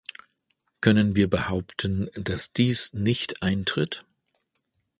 [0.81, 4.03] Können wir behaupten, dass dies nicht eintritt?